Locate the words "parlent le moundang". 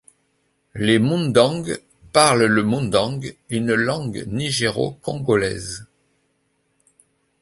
2.11-3.19